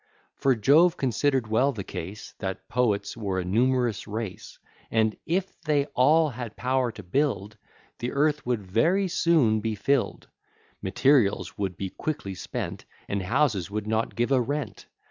For 0.35 0.55
Jove 0.55 0.97
consider'd 0.97 1.45
well 1.45 1.71
the 1.73 1.83
case, 1.83 2.33
That 2.39 2.67
poets 2.67 3.15
were 3.15 3.39
a 3.39 3.45
numerous 3.45 4.07
race; 4.07 4.57
And 4.89 5.15
if 5.27 5.61
they 5.61 5.85
all 5.93 6.29
had 6.31 6.55
power 6.55 6.91
to 6.93 7.03
build, 7.03 7.55
The 7.99 8.11
earth 8.11 8.43
would 8.43 8.65
very 8.65 9.07
soon 9.07 9.59
be 9.59 9.75
fill'd: 9.75 10.27
Materials 10.81 11.55
would 11.55 11.77
be 11.77 11.91
quickly 11.91 12.33
spent, 12.33 12.83
And 13.07 13.21
houses 13.21 13.69
would 13.69 13.85
not 13.85 14.15
give 14.15 14.31
a 14.31 14.41
rent. 14.41 14.87